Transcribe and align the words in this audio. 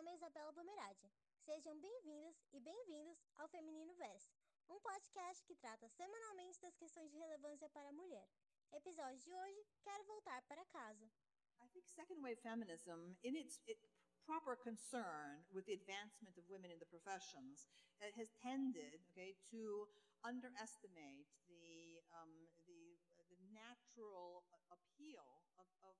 nome 0.00 0.12
é 0.12 0.14
Isabela 0.14 0.50
Pomerade. 0.54 1.12
Sejam 1.44 1.78
bem-vindas 1.78 2.34
e 2.54 2.58
bem-vindos 2.58 3.18
ao 3.36 3.46
Feminino 3.50 3.92
Verso, 3.96 4.32
um 4.66 4.80
podcast 4.80 5.44
que 5.44 5.54
trata 5.54 5.86
semanalmente 5.90 6.58
das 6.58 6.74
questões 6.74 7.10
de 7.10 7.18
relevância 7.18 7.68
para 7.68 7.90
a 7.90 7.92
mulher. 7.92 8.26
Episódio 8.72 9.18
de 9.18 9.30
hoje, 9.30 9.62
Quero 9.82 10.02
Voltar 10.04 10.40
para 10.48 10.64
Casa. 10.72 11.04
I 11.60 11.68
think 11.68 11.86
second 11.86 12.22
wave 12.22 12.40
feminism, 12.40 13.14
in 13.22 13.36
its 13.36 13.60
it, 13.68 13.78
proper 14.24 14.56
concern 14.56 15.44
with 15.52 15.66
the 15.66 15.74
advancement 15.74 16.38
of 16.38 16.48
women 16.48 16.70
in 16.70 16.78
the 16.78 16.86
professions, 16.86 17.68
it 18.00 18.16
has 18.16 18.32
tended, 18.40 19.04
okay, 19.10 19.36
to 19.50 19.86
underestimate 20.24 21.28
the 21.46 22.00
um, 22.16 22.48
the 22.64 22.96
the 23.28 23.36
natural 23.52 24.48
appeal 24.72 25.44
of, 25.58 25.68
of 25.84 25.92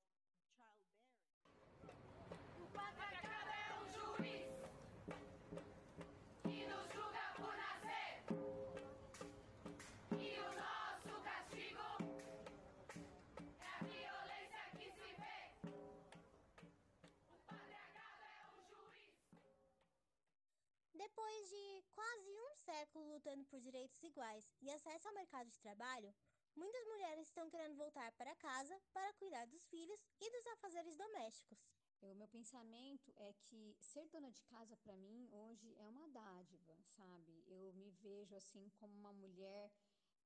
Depois 21.01 21.49
de 21.49 21.83
quase 21.95 22.31
um 22.39 22.55
século 22.57 23.15
lutando 23.15 23.43
por 23.47 23.59
direitos 23.59 24.03
iguais 24.03 24.47
e 24.61 24.71
acesso 24.71 25.09
ao 25.09 25.15
mercado 25.15 25.49
de 25.49 25.59
trabalho, 25.59 26.15
muitas 26.55 26.85
mulheres 26.89 27.27
estão 27.27 27.49
querendo 27.49 27.75
voltar 27.75 28.13
para 28.13 28.37
casa 28.37 28.79
para 28.93 29.15
cuidar 29.15 29.47
dos 29.47 29.65
filhos 29.69 29.99
e 30.21 30.31
dos 30.31 30.47
afazeres 30.49 30.95
domésticos. 30.99 31.59
O 32.03 32.15
meu 32.15 32.29
pensamento 32.29 33.11
é 33.17 33.33
que 33.33 33.75
ser 33.81 34.11
dona 34.11 34.31
de 34.31 34.43
casa 34.43 34.77
para 34.77 34.95
mim 34.99 35.27
hoje 35.33 35.75
é 35.79 35.87
uma 35.87 36.07
dádiva, 36.09 36.77
sabe? 36.95 37.45
Eu 37.47 37.73
me 37.73 37.91
vejo 37.93 38.37
assim 38.37 38.69
como 38.77 38.95
uma 38.95 39.15
mulher 39.15 39.73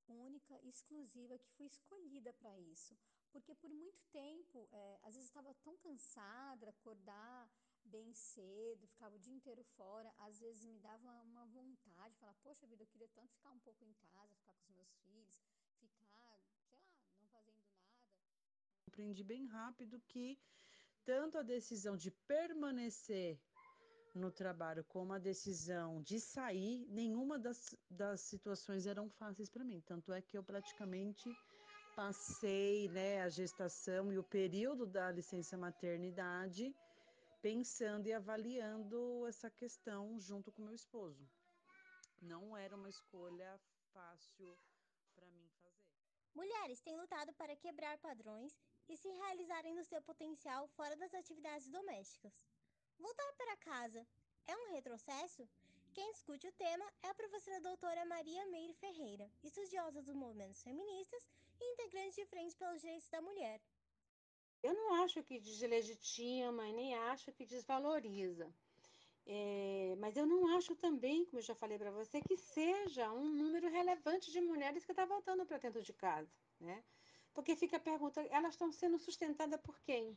única, 0.08 0.58
exclusiva, 0.64 1.38
que 1.38 1.52
foi 1.52 1.66
escolhida 1.66 2.32
para 2.32 2.58
isso. 2.58 2.98
Porque 3.30 3.54
por 3.54 3.70
muito 3.70 4.02
tempo, 4.10 4.68
é, 4.72 4.98
às 5.04 5.14
vezes 5.14 5.30
estava 5.30 5.54
tão 5.62 5.76
cansada, 5.76 6.68
acordar 6.68 7.48
bem 7.84 8.12
cedo, 8.12 8.86
ficava 8.86 9.16
o 9.16 9.18
dia 9.18 9.34
inteiro 9.34 9.62
fora, 9.76 10.12
às 10.18 10.40
vezes 10.40 10.64
me 10.64 10.78
dava 10.78 11.08
uma, 11.22 11.44
vontade, 11.46 12.16
falar, 12.16 12.34
poxa 12.42 12.66
vida, 12.66 12.82
eu 12.82 12.86
queria 12.86 13.08
tanto 13.08 13.32
ficar 13.34 13.50
um 13.50 13.58
pouco 13.60 13.84
em 13.84 13.92
casa, 14.12 14.34
ficar 14.34 14.54
com 14.54 14.64
os 14.64 14.70
meus 14.70 14.92
filhos, 15.02 15.40
ficar, 15.80 16.40
sei 16.60 16.76
lá, 16.76 16.86
não 16.88 16.98
fazendo 16.98 17.22
nada. 17.22 17.54
Aprendi 18.86 19.22
bem 19.22 19.46
rápido 19.46 20.00
que 20.00 20.38
tanto 21.04 21.38
a 21.38 21.42
decisão 21.42 21.96
de 21.96 22.10
permanecer 22.10 23.38
no 24.14 24.30
trabalho 24.30 24.84
como 24.84 25.12
a 25.12 25.18
decisão 25.18 26.00
de 26.02 26.20
sair, 26.20 26.86
nenhuma 26.88 27.38
das, 27.38 27.76
das 27.90 28.20
situações 28.20 28.86
eram 28.86 29.10
fáceis 29.10 29.50
para 29.50 29.64
mim. 29.64 29.80
Tanto 29.80 30.12
é 30.12 30.22
que 30.22 30.38
eu 30.38 30.44
praticamente 30.44 31.28
passei 31.96 32.88
né, 32.88 33.22
a 33.22 33.28
gestação 33.28 34.12
e 34.12 34.18
o 34.18 34.22
período 34.22 34.86
da 34.86 35.10
licença 35.10 35.56
maternidade 35.56 36.74
pensando 37.44 38.06
e 38.06 38.12
avaliando 38.14 39.26
essa 39.26 39.50
questão 39.50 40.18
junto 40.18 40.50
com 40.50 40.62
meu 40.62 40.74
esposo. 40.74 41.28
Não 42.22 42.56
era 42.56 42.74
uma 42.74 42.88
escolha 42.88 43.60
fácil 43.92 44.58
para 45.14 45.28
mim 45.28 45.46
fazer. 45.62 45.92
Mulheres 46.34 46.80
têm 46.80 46.96
lutado 46.96 47.34
para 47.34 47.54
quebrar 47.54 47.98
padrões 47.98 48.58
e 48.88 48.96
se 48.96 49.10
realizarem 49.10 49.74
no 49.74 49.84
seu 49.84 50.00
potencial 50.00 50.66
fora 50.68 50.96
das 50.96 51.12
atividades 51.12 51.68
domésticas. 51.68 52.32
Voltar 52.98 53.30
para 53.34 53.58
casa 53.58 54.06
é 54.46 54.56
um 54.56 54.70
retrocesso? 54.72 55.46
Quem 55.92 56.12
discute 56.12 56.48
o 56.48 56.52
tema 56.52 56.90
é 57.02 57.08
a 57.10 57.14
professora 57.14 57.60
doutora 57.60 58.06
Maria 58.06 58.46
Meire 58.46 58.72
Ferreira, 58.72 59.30
estudiosa 59.42 60.00
dos 60.00 60.14
movimentos 60.14 60.62
feministas 60.62 61.22
e 61.60 61.72
integrante 61.72 62.16
de 62.16 62.24
Frente 62.24 62.56
pelos 62.56 62.80
Direitos 62.80 63.10
da 63.10 63.20
Mulher. 63.20 63.60
Eu 64.64 64.72
não 64.72 64.94
acho 65.04 65.22
que 65.22 65.38
deslegitima 65.38 66.64
nem 66.72 66.94
acho 66.94 67.30
que 67.32 67.44
desvaloriza. 67.44 68.50
É, 69.26 69.94
mas 69.98 70.16
eu 70.16 70.24
não 70.24 70.56
acho 70.56 70.74
também, 70.74 71.26
como 71.26 71.38
eu 71.38 71.42
já 71.42 71.54
falei 71.54 71.76
para 71.76 71.90
você, 71.90 72.22
que 72.22 72.34
seja 72.38 73.12
um 73.12 73.28
número 73.28 73.68
relevante 73.68 74.32
de 74.32 74.40
mulheres 74.40 74.86
que 74.86 74.92
estão 74.92 75.06
tá 75.06 75.14
voltando 75.14 75.44
para 75.44 75.58
dentro 75.58 75.82
de 75.82 75.92
casa, 75.92 76.32
né? 76.58 76.82
Porque 77.34 77.54
fica 77.54 77.76
a 77.76 77.80
pergunta, 77.80 78.22
elas 78.30 78.54
estão 78.54 78.72
sendo 78.72 78.98
sustentadas 78.98 79.60
por 79.60 79.78
quem? 79.82 80.16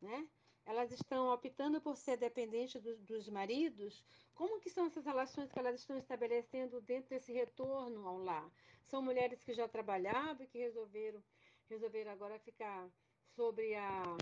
Né? 0.00 0.26
Elas 0.64 0.90
estão 0.90 1.30
optando 1.30 1.78
por 1.78 1.98
ser 1.98 2.16
dependentes 2.16 2.80
do, 2.80 2.96
dos 3.00 3.28
maridos? 3.28 4.02
Como 4.34 4.60
que 4.60 4.70
são 4.70 4.86
essas 4.86 5.04
relações 5.04 5.52
que 5.52 5.58
elas 5.58 5.78
estão 5.78 5.98
estabelecendo 5.98 6.80
dentro 6.80 7.10
desse 7.10 7.34
retorno 7.34 8.08
ao 8.08 8.16
lar? 8.16 8.50
São 8.86 9.02
mulheres 9.02 9.44
que 9.44 9.52
já 9.52 9.68
trabalhavam 9.68 10.42
e 10.42 10.48
que 10.48 10.56
resolveram, 10.56 11.22
resolveram 11.68 12.12
agora 12.12 12.38
ficar 12.38 12.88
sobre 13.34 13.74
a 13.74 14.16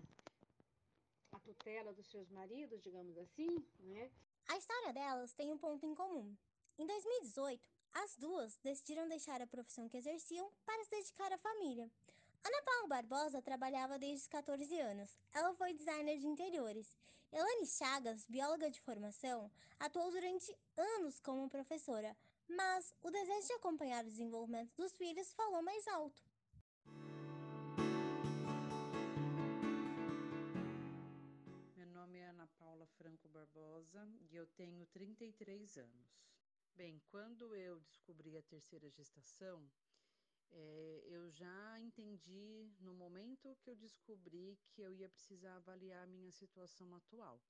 a 1.32 1.38
tutela 1.40 1.92
dos 1.92 2.06
seus 2.06 2.30
maridos, 2.30 2.82
digamos 2.82 3.16
assim, 3.16 3.64
né? 3.80 4.10
A 4.48 4.56
história 4.56 4.92
delas 4.92 5.32
tem 5.32 5.52
um 5.52 5.58
ponto 5.58 5.86
em 5.86 5.94
comum. 5.94 6.34
Em 6.78 6.86
2018, 6.86 7.70
as 7.94 8.16
duas 8.16 8.58
decidiram 8.58 9.08
deixar 9.08 9.40
a 9.40 9.46
profissão 9.46 9.88
que 9.88 9.96
exerciam 9.96 10.50
para 10.64 10.84
se 10.84 10.90
dedicar 10.90 11.32
à 11.32 11.38
família. 11.38 11.90
Ana 12.44 12.62
Paula 12.62 12.88
Barbosa 12.88 13.40
trabalhava 13.40 13.98
desde 13.98 14.22
os 14.22 14.28
14 14.28 14.78
anos. 14.80 15.16
Ela 15.32 15.54
foi 15.54 15.72
designer 15.72 16.18
de 16.18 16.26
interiores. 16.26 16.96
Elane 17.30 17.66
Chagas, 17.66 18.26
bióloga 18.26 18.70
de 18.70 18.80
formação, 18.80 19.50
atuou 19.78 20.10
durante 20.10 20.54
anos 20.76 21.18
como 21.20 21.48
professora, 21.48 22.14
mas 22.48 22.94
o 23.02 23.10
desejo 23.10 23.46
de 23.46 23.52
acompanhar 23.54 24.04
o 24.04 24.10
desenvolvimento 24.10 24.74
dos 24.76 24.92
filhos 24.94 25.32
falou 25.32 25.62
mais 25.62 25.86
alto. 25.88 26.22
Franco 33.02 33.28
Barbosa 33.28 34.08
e 34.30 34.36
eu 34.36 34.46
tenho 34.46 34.86
33 34.86 35.76
anos. 35.76 36.24
Bem, 36.72 37.02
quando 37.08 37.52
eu 37.52 37.80
descobri 37.80 38.36
a 38.36 38.42
terceira 38.42 38.88
gestação, 38.88 39.68
é, 40.52 41.02
eu 41.06 41.28
já 41.28 41.80
entendi 41.80 42.70
no 42.78 42.94
momento 42.94 43.56
que 43.60 43.68
eu 43.68 43.74
descobri 43.74 44.56
que 44.70 44.82
eu 44.82 44.92
ia 44.92 45.08
precisar 45.08 45.56
avaliar 45.56 46.04
a 46.04 46.06
minha 46.06 46.30
situação 46.30 46.94
atual. 46.94 47.42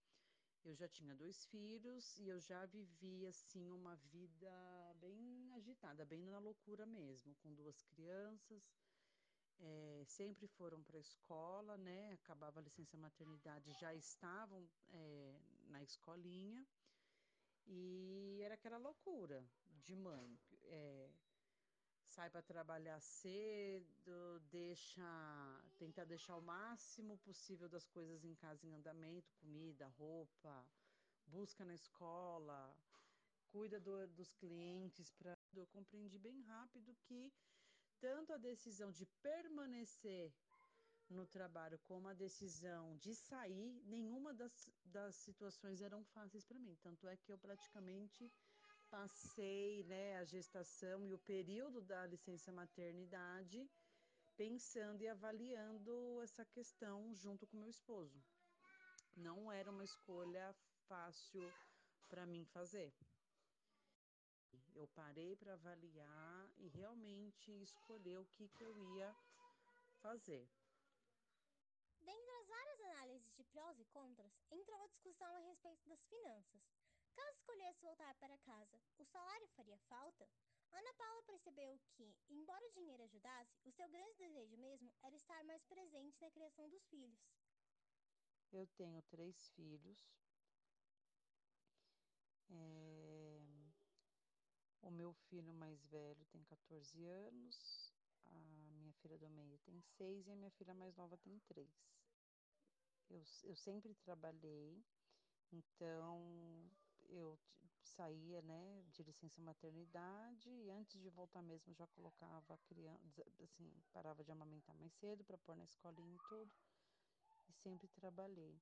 Eu 0.65 0.75
já 0.75 0.89
tinha 0.89 1.15
dois 1.15 1.45
filhos 1.45 2.19
e 2.19 2.29
eu 2.29 2.41
já 2.41 2.65
vivia 2.65 3.29
assim 3.29 3.71
uma 3.71 3.97
vida 3.97 4.97
bem 5.03 5.53
agitada, 5.53 6.07
bem 6.07 6.23
na 6.23 6.39
loucura 6.39 6.87
mesmo, 6.87 7.35
com 7.43 7.53
duas 7.53 7.83
crianças 7.83 8.73
é, 9.61 10.05
sempre 10.07 10.47
foram 10.49 10.83
para 10.83 10.97
a 10.97 11.01
escola, 11.01 11.77
né? 11.79 12.13
Acabava 12.13 12.61
a 12.61 12.63
licença 12.63 12.97
maternidade, 12.97 13.73
já 13.81 13.95
estavam 13.95 14.69
é, 14.91 15.41
na 15.69 15.83
escolinha 15.83 16.67
e 17.67 18.41
era 18.43 18.55
aquela 18.55 18.79
loucura 18.79 19.45
de 19.85 19.95
mãe. 19.95 20.39
É, 20.65 21.11
sai 22.07 22.29
para 22.29 22.43
trabalhar 22.43 23.01
cedo, 23.01 24.41
deixa, 24.51 25.03
tenta 25.79 26.05
deixar 26.05 26.37
o 26.37 26.43
máximo 26.43 27.17
possível 27.19 27.69
das 27.69 27.87
coisas 27.89 28.25
em 28.25 28.35
casa 28.35 28.67
em 28.67 28.75
andamento, 28.75 29.33
comida, 29.41 29.89
roupa, 29.89 30.67
busca 31.27 31.65
na 31.65 31.75
escola, 31.75 32.77
cuida 33.51 33.81
do, 33.81 34.07
dos 34.09 34.35
clientes 34.35 35.11
para 35.13 35.39
eu 35.55 35.67
compreendi 35.67 36.19
bem 36.19 36.41
rápido 36.43 36.95
que 37.03 37.33
tanto 38.03 38.33
a 38.33 38.37
decisão 38.37 38.91
de 38.91 39.07
permanecer 39.23 40.35
no 41.09 41.25
trabalho 41.27 41.79
como 41.85 42.09
a 42.09 42.15
decisão 42.15 42.97
de 42.97 43.15
sair, 43.15 43.81
nenhuma 43.85 44.35
das, 44.35 44.53
das 44.85 45.15
situações 45.17 45.81
eram 45.81 46.03
fáceis 46.07 46.45
para 46.45 46.59
mim. 46.59 46.77
Tanto 46.83 47.07
é 47.07 47.17
que 47.17 47.33
eu 47.33 47.39
praticamente 47.39 48.31
passei 48.91 49.85
né, 49.85 50.17
a 50.17 50.25
gestação 50.25 51.07
e 51.07 51.15
o 51.15 51.19
período 51.19 51.81
da 51.81 52.05
licença 52.07 52.51
maternidade 52.51 53.71
pensando 54.37 55.01
e 55.03 55.09
avaliando 55.09 56.21
essa 56.23 56.45
questão 56.45 57.15
junto 57.15 57.47
com 57.47 57.57
meu 57.57 57.69
esposo. 57.69 58.21
Não 59.17 59.53
era 59.53 59.71
uma 59.71 59.85
escolha 59.85 60.55
fácil 60.89 61.43
para 62.09 62.27
mim 62.27 62.45
fazer. 62.47 62.93
Eu 64.75 64.89
parei 64.89 65.37
para 65.37 65.53
avaliar 65.53 66.51
e 66.59 66.69
realmente 66.69 67.51
escolher 67.63 68.19
o 68.19 68.27
que, 68.27 68.49
que 68.49 68.65
eu 68.65 68.77
ia 68.97 69.15
fazer. 70.01 70.49
Dentre 72.01 72.31
as 72.41 72.49
várias 72.49 72.81
análises 72.81 73.33
de 73.35 73.45
prós 73.45 73.79
e 73.79 73.85
contras, 73.87 74.33
entrou 74.51 74.81
a 74.81 74.87
discussão 74.87 75.37
a 75.37 75.41
respeito 75.41 75.89
das 75.89 76.03
finanças. 76.07 76.63
Caso 77.15 77.37
escolhesse 77.37 77.81
voltar 77.83 78.15
para 78.15 78.39
casa, 78.39 78.81
o 78.99 79.05
salário 79.05 79.47
faria 79.49 79.79
falta? 79.81 80.29
Ana 80.73 80.95
Paula 80.95 81.23
percebeu 81.25 81.79
que, 81.93 82.15
embora 82.31 82.67
o 82.67 82.73
dinheiro 82.73 83.03
ajudasse, 83.03 83.61
o 83.65 83.71
seu 83.71 83.89
grande 83.91 84.17
desejo 84.17 84.57
mesmo 84.57 84.93
era 85.03 85.15
estar 85.15 85.45
mais 85.45 85.63
presente 85.65 86.19
na 86.21 86.31
criação 86.31 86.69
dos 86.71 86.85
filhos. 86.87 87.21
Eu 88.51 88.67
tenho 88.69 89.03
três 89.03 89.49
filhos, 89.51 90.11
É, 92.55 92.92
o 94.83 94.91
meu 94.91 95.13
filho 95.13 95.53
mais 95.55 95.83
velho 95.85 96.25
tem 96.27 96.43
14 96.45 97.05
anos, 97.05 97.93
a 98.27 98.39
minha 98.81 98.93
filha 98.95 99.19
do 99.19 99.29
meio 99.31 99.59
tem 99.59 99.81
6 99.81 100.27
e 100.27 100.33
a 100.33 100.37
minha 100.37 100.51
filha 100.51 100.75
mais 100.75 100.95
nova 100.97 101.17
tem 101.17 101.39
3. 101.41 101.69
Eu, 103.09 103.23
eu 103.45 103.57
sempre 103.57 103.95
trabalhei, 103.95 104.85
então 105.51 106.71
eu 107.09 107.39
saía, 107.83 108.41
né, 108.43 108.83
de 108.91 109.03
licença 109.03 109.41
maternidade 109.41 110.49
e 110.49 110.71
antes 110.71 111.01
de 111.01 111.11
voltar 111.11 111.43
mesmo 111.43 111.75
já 111.75 111.87
colocava 111.89 112.55
a 112.55 112.59
criança, 112.59 113.25
assim, 113.43 113.71
parava 113.93 114.25
de 114.25 114.33
amamentar 114.33 114.75
mais 114.77 114.93
cedo 114.95 115.25
para 115.25 115.39
pôr 115.39 115.57
na 115.57 115.65
escolinha 115.65 116.17
e 116.17 116.29
tudo. 116.29 116.51
E 117.49 117.53
sempre 117.53 117.89
trabalhei. 117.89 118.59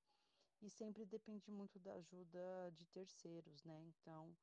E 0.60 0.68
sempre 0.68 1.06
dependi 1.06 1.50
muito 1.50 1.78
da 1.78 1.94
ajuda 1.94 2.70
de 2.76 2.84
terceiros, 2.86 3.62
né? 3.64 3.80
Então, 3.82 4.36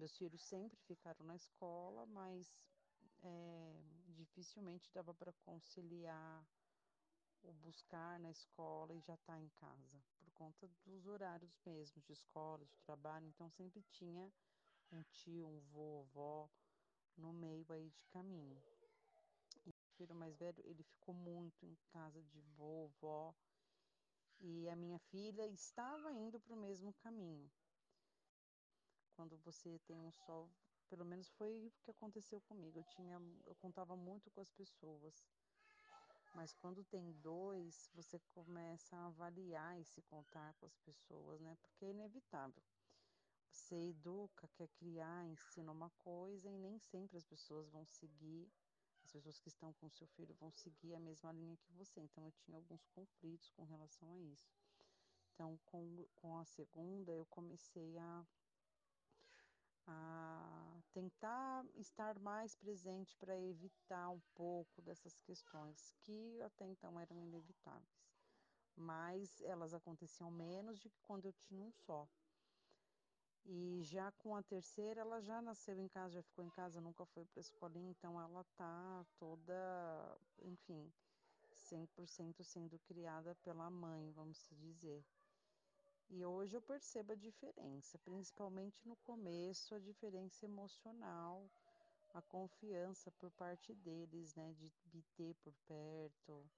meus 0.00 0.16
filhos 0.16 0.42
sempre 0.42 0.78
ficaram 0.86 1.22
na 1.26 1.36
escola, 1.36 2.06
mas 2.06 2.50
é, 3.22 3.82
dificilmente 4.08 4.90
dava 4.94 5.12
para 5.12 5.30
conciliar 5.44 6.42
o 7.42 7.52
buscar 7.52 8.18
na 8.18 8.30
escola 8.30 8.94
e 8.94 9.00
já 9.00 9.14
estar 9.14 9.34
tá 9.34 9.40
em 9.40 9.48
casa, 9.50 10.02
por 10.18 10.30
conta 10.32 10.66
dos 10.86 11.06
horários 11.06 11.54
mesmo, 11.66 12.00
de 12.00 12.14
escola, 12.14 12.64
de 12.64 12.78
trabalho. 12.78 13.26
Então, 13.26 13.50
sempre 13.50 13.82
tinha 13.90 14.32
um 14.90 15.02
tio, 15.02 15.46
um 15.46 15.60
vovó 15.70 16.48
no 17.16 17.32
meio 17.34 17.70
aí 17.70 17.90
de 17.90 18.02
caminho. 18.06 18.62
E 19.66 19.70
o 19.70 19.74
filho 19.96 20.14
mais 20.14 20.34
velho, 20.38 20.62
ele 20.64 20.82
ficou 20.82 21.14
muito 21.14 21.66
em 21.66 21.76
casa 21.92 22.22
de 22.22 22.40
vovó 22.56 23.34
e 24.40 24.66
a 24.70 24.76
minha 24.76 24.98
filha 24.98 25.46
estava 25.46 26.10
indo 26.14 26.40
para 26.40 26.54
o 26.54 26.60
mesmo 26.60 26.94
caminho. 26.94 27.50
Quando 29.20 29.36
você 29.44 29.78
tem 29.80 30.00
um 30.00 30.10
só, 30.10 30.48
pelo 30.88 31.04
menos 31.04 31.28
foi 31.32 31.66
o 31.66 31.70
que 31.82 31.90
aconteceu 31.90 32.40
comigo. 32.40 32.78
Eu 32.78 32.84
tinha, 32.84 33.20
eu 33.44 33.54
contava 33.56 33.94
muito 33.94 34.30
com 34.30 34.40
as 34.40 34.50
pessoas. 34.50 35.22
Mas 36.34 36.54
quando 36.54 36.82
tem 36.84 37.12
dois, 37.20 37.90
você 37.92 38.18
começa 38.30 38.96
a 38.96 39.08
avaliar 39.08 39.78
esse 39.78 40.00
contar 40.00 40.54
com 40.54 40.64
as 40.64 40.74
pessoas, 40.78 41.38
né? 41.42 41.54
Porque 41.60 41.84
é 41.84 41.90
inevitável. 41.90 42.62
Você 43.50 43.74
educa, 43.90 44.48
quer 44.54 44.68
criar, 44.68 45.26
ensina 45.26 45.70
uma 45.70 45.90
coisa 45.98 46.48
e 46.48 46.56
nem 46.56 46.78
sempre 46.78 47.18
as 47.18 47.26
pessoas 47.26 47.68
vão 47.68 47.84
seguir, 47.84 48.50
as 49.04 49.12
pessoas 49.12 49.38
que 49.38 49.48
estão 49.48 49.70
com 49.74 49.90
seu 49.90 50.06
filho 50.06 50.34
vão 50.36 50.50
seguir 50.50 50.94
a 50.94 50.98
mesma 50.98 51.30
linha 51.30 51.58
que 51.58 51.72
você. 51.74 52.00
Então 52.00 52.24
eu 52.24 52.32
tinha 52.32 52.56
alguns 52.56 52.86
conflitos 52.86 53.50
com 53.50 53.64
relação 53.64 54.10
a 54.14 54.18
isso. 54.18 54.50
Então, 55.34 55.60
com, 55.66 56.06
com 56.16 56.38
a 56.38 56.44
segunda, 56.46 57.12
eu 57.12 57.26
comecei 57.26 57.98
a, 57.98 58.26
a 59.90 60.80
tentar 60.92 61.64
estar 61.76 62.18
mais 62.18 62.54
presente 62.54 63.16
para 63.16 63.38
evitar 63.38 64.10
um 64.10 64.20
pouco 64.34 64.80
dessas 64.82 65.20
questões 65.20 65.92
que 66.00 66.40
até 66.42 66.64
então 66.66 66.98
eram 66.98 67.20
inevitáveis. 67.20 68.08
Mas 68.76 69.40
elas 69.42 69.74
aconteciam 69.74 70.30
menos 70.30 70.78
do 70.78 70.88
que 70.88 71.00
quando 71.02 71.26
eu 71.26 71.32
tinha 71.32 71.60
um 71.60 71.72
só. 71.72 72.08
E 73.44 73.80
já 73.82 74.12
com 74.12 74.36
a 74.36 74.42
terceira, 74.42 75.00
ela 75.00 75.20
já 75.20 75.42
nasceu 75.42 75.78
em 75.80 75.88
casa, 75.88 76.14
já 76.14 76.22
ficou 76.22 76.44
em 76.44 76.50
casa, 76.50 76.80
nunca 76.80 77.04
foi 77.06 77.24
para 77.24 77.40
a 77.40 77.46
escolinha, 77.48 77.90
então 77.90 78.20
ela 78.20 78.44
tá 78.56 79.04
toda, 79.18 80.18
enfim, 80.42 80.92
100% 81.56 82.44
sendo 82.44 82.78
criada 82.80 83.34
pela 83.36 83.68
mãe, 83.70 84.10
vamos 84.12 84.46
dizer. 84.50 85.04
E 86.12 86.24
hoje 86.24 86.56
eu 86.56 86.60
percebo 86.60 87.12
a 87.12 87.14
diferença, 87.14 87.96
principalmente 88.00 88.86
no 88.86 88.96
começo, 88.96 89.76
a 89.76 89.78
diferença 89.78 90.44
emocional, 90.44 91.48
a 92.12 92.20
confiança 92.20 93.12
por 93.12 93.30
parte 93.30 93.72
deles, 93.74 94.34
né, 94.34 94.52
de 94.54 94.72
me 94.92 95.02
ter 95.14 95.34
por 95.36 95.54
perto, 95.68 96.50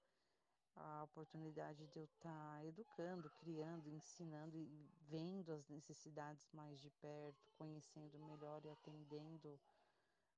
a 0.75 1.03
oportunidade 1.03 1.85
de 1.85 1.99
eu 1.99 2.05
estar 2.05 2.57
tá 2.57 2.65
educando, 2.65 3.29
criando, 3.37 3.91
ensinando 3.91 4.57
e 4.57 4.89
vendo 5.01 5.51
as 5.51 5.69
necessidades 5.69 6.49
mais 6.51 6.79
de 6.81 6.89
perto, 6.89 7.51
conhecendo 7.55 8.17
melhor 8.17 8.65
e 8.65 8.69
atendendo 8.69 9.59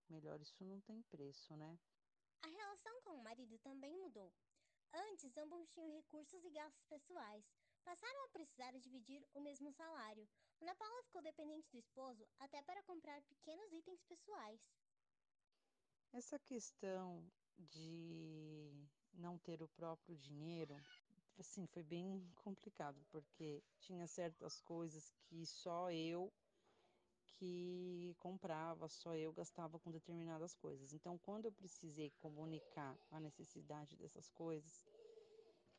melhor, 0.10 0.42
isso 0.42 0.62
não 0.66 0.82
tem 0.82 1.02
preço, 1.04 1.56
né? 1.56 1.80
A 2.44 2.48
relação 2.48 3.02
com 3.06 3.12
o 3.12 3.24
marido 3.24 3.58
também 3.60 3.96
mudou. 3.98 4.34
Antes, 4.94 5.38
ambos 5.38 5.70
tinham 5.70 5.90
recursos 5.90 6.44
e 6.44 6.50
gastos 6.50 6.84
pessoais. 6.86 7.46
Passaram 7.86 8.26
a 8.26 8.30
precisar 8.30 8.72
dividir 8.80 9.24
o 9.36 9.40
mesmo 9.40 9.72
salário. 9.72 10.28
Ana 10.60 10.76
Paula 10.76 11.04
ficou 11.04 11.22
dependente 11.22 11.70
do 11.72 11.78
esposo 11.78 12.28
até 12.40 12.60
para 12.64 12.82
comprar 12.82 13.22
pequenos 13.24 13.72
itens 13.72 14.02
pessoais. 14.04 14.60
Essa 16.12 16.40
questão 16.40 17.24
de 17.60 18.74
não 19.14 19.38
ter 19.38 19.62
o 19.62 19.68
próprio 19.68 20.18
dinheiro, 20.18 20.76
assim, 21.38 21.68
foi 21.68 21.84
bem 21.84 22.28
complicado, 22.44 23.06
porque 23.12 23.64
tinha 23.80 24.08
certas 24.08 24.60
coisas 24.62 25.12
que 25.28 25.46
só 25.46 25.92
eu 25.92 26.34
que 27.38 28.16
comprava, 28.20 28.88
só 28.88 29.14
eu 29.16 29.32
gastava 29.34 29.78
com 29.80 29.92
determinadas 29.92 30.56
coisas. 30.56 30.94
Então, 30.94 31.18
quando 31.20 31.46
eu 31.46 31.52
precisei 31.52 32.10
comunicar 32.12 32.98
a 33.12 33.20
necessidade 33.20 33.96
dessas 33.98 34.30
coisas, 34.30 34.82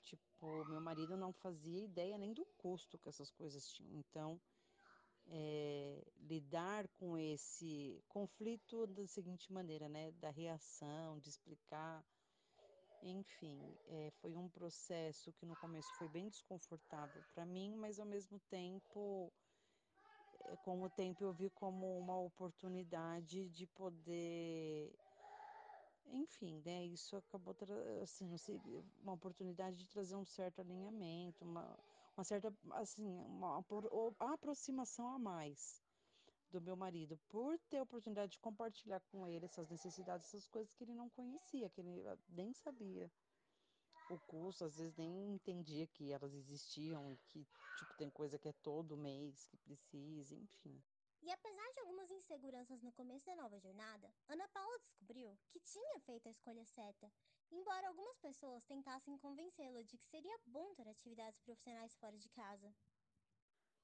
tipo, 0.07 0.65
meu 0.67 0.81
marido 0.81 1.17
não 1.17 1.33
fazia 1.33 1.85
ideia 1.85 2.17
nem 2.17 2.33
do 2.33 2.45
custo 2.57 2.99
que 2.99 3.09
essas 3.09 3.31
coisas 3.31 3.67
tinham. 3.69 3.99
Então, 3.99 4.41
é, 5.29 6.05
lidar 6.29 6.87
com 6.99 7.19
esse 7.19 8.03
conflito 8.09 8.87
da 8.87 9.07
seguinte 9.07 9.53
maneira, 9.53 9.89
né? 9.89 10.13
Da 10.13 10.31
reação, 10.31 11.19
de 11.19 11.29
explicar. 11.29 12.05
Enfim, 13.03 13.61
é, 13.89 14.11
foi 14.21 14.35
um 14.35 14.49
processo 14.49 15.33
que 15.33 15.47
no 15.47 15.57
começo 15.57 15.89
foi 15.99 16.09
bem 16.09 16.29
desconfortável 16.29 17.23
para 17.35 17.45
mim, 17.45 17.75
mas 17.77 17.99
ao 17.99 18.07
mesmo 18.07 18.39
tempo, 18.49 19.33
é, 20.45 20.57
com 20.59 20.83
o 20.83 20.91
tempo 20.91 21.23
eu 21.23 21.33
vi 21.33 21.51
como 21.51 21.99
uma 21.99 22.19
oportunidade 22.19 23.49
de 23.51 23.67
poder 23.67 24.93
enfim, 26.07 26.63
né, 26.65 26.85
isso 26.85 27.17
acabou 27.17 27.55
assim, 28.03 28.35
uma 28.99 29.13
oportunidade 29.15 29.79
de 29.79 29.87
trazer 29.87 30.17
um 30.17 30.25
certo 30.25 30.61
alinhamento, 30.61 31.45
uma, 31.45 31.79
uma 32.17 32.25
certa, 32.25 32.57
assim, 32.73 33.05
uma, 33.05 33.59
uma 33.59 34.35
aproximação 34.35 35.09
a 35.09 35.19
mais 35.19 35.85
do 36.51 36.61
meu 36.63 36.77
marido, 36.77 37.19
por 37.29 37.59
ter 37.61 37.79
a 37.79 37.83
oportunidade 37.85 38.33
de 38.33 38.41
compartilhar 38.41 39.01
com 39.01 39.27
ele 39.29 39.45
essas 39.47 39.69
necessidades, 39.71 40.29
essas 40.29 40.49
coisas 40.49 40.75
que 40.75 40.85
ele 40.85 40.95
não 40.95 41.11
conhecia, 41.11 41.71
que 41.71 41.81
ele 41.81 42.03
nem 42.29 42.53
sabia 42.53 43.13
o 44.09 44.21
custo, 44.21 44.65
às 44.65 44.77
vezes 44.79 44.97
nem 44.97 45.35
entendia 45.35 45.87
que 45.87 46.13
elas 46.13 46.35
existiam 46.35 47.19
que, 47.27 47.47
tipo, 47.75 47.95
tem 47.95 48.11
coisa 48.11 48.39
que 48.39 48.49
é 48.49 48.53
todo 48.53 48.97
mês 48.97 49.45
que 49.47 49.57
precisa, 49.57 50.37
enfim. 50.37 50.85
E 51.27 51.33
apesar 51.33 51.73
de 51.73 51.81
algumas 51.81 52.09
inseguranças 52.09 52.81
no 52.85 52.93
começo 52.93 53.27
da 53.27 53.35
nova 53.35 53.59
jornada, 53.59 54.09
Ana 54.29 54.47
Paula 54.47 54.79
descobriu 54.79 55.37
que 55.51 55.59
tinha 55.59 55.99
feito 56.03 56.29
a 56.29 56.31
escolha 56.31 56.65
certa, 56.65 57.11
embora 57.51 57.89
algumas 57.89 58.17
pessoas 58.19 58.63
tentassem 58.63 59.19
convencê-la 59.19 59.83
de 59.83 59.99
que 59.99 60.07
seria 60.07 60.39
bom 60.47 60.73
ter 60.77 60.89
atividades 60.89 61.41
profissionais 61.41 61.93
fora 61.97 62.17
de 62.17 62.29
casa. 62.29 62.73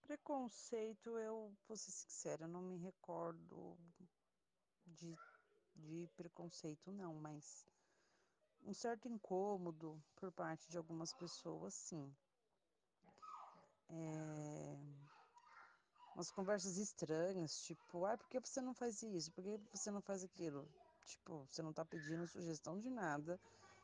Preconceito, 0.02 1.18
eu 1.18 1.52
vou 1.66 1.76
ser 1.76 1.90
sincera, 1.90 2.46
não 2.46 2.62
me 2.62 2.76
recordo 2.78 3.76
de, 4.86 5.18
de 5.74 6.08
preconceito, 6.16 6.92
não, 6.92 7.12
mas 7.16 7.66
um 8.64 8.72
certo 8.72 9.08
incômodo 9.08 10.00
por 10.14 10.30
parte 10.30 10.70
de 10.70 10.78
algumas 10.78 11.12
pessoas, 11.12 11.74
sim. 11.74 12.14
É, 13.88 15.01
umas 16.14 16.30
conversas 16.30 16.76
estranhas, 16.76 17.62
tipo, 17.62 18.04
ah, 18.04 18.16
por 18.16 18.28
que 18.28 18.40
você 18.40 18.60
não 18.60 18.74
faz 18.74 19.02
isso? 19.02 19.32
Por 19.32 19.42
que 19.44 19.58
você 19.72 19.90
não 19.90 20.00
faz 20.00 20.22
aquilo? 20.22 20.68
Tipo, 21.06 21.46
você 21.50 21.62
não 21.62 21.72
tá 21.72 21.84
pedindo 21.84 22.26
sugestão 22.26 22.78
de 22.78 22.90
nada, 22.90 23.40